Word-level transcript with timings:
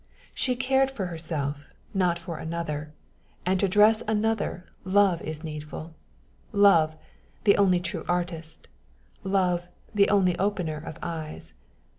She 0.33 0.55
cared 0.55 0.89
for 0.89 1.05
herself, 1.05 1.63
not 1.93 2.17
for 2.17 2.39
another; 2.39 2.91
and 3.45 3.59
to 3.59 3.67
dress 3.67 4.01
another, 4.07 4.65
love 4.83 5.21
is 5.21 5.43
needful 5.43 5.93
love, 6.51 6.95
the 7.43 7.55
only 7.55 7.79
true 7.79 8.03
artist 8.09 8.67
love, 9.23 9.67
the 9.93 10.09
only 10.09 10.35
opener 10.39 10.77
of 10.77 10.97
eyes. 11.03 11.53